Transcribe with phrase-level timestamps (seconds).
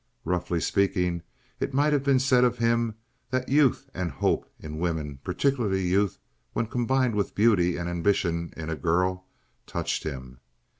[0.25, 1.21] Roughly speaking,
[1.59, 2.95] it might have been said of him
[3.29, 6.17] that youth and hope in women—particularly youth
[6.53, 10.39] when combined with beauty and ambition in a girl—touched him.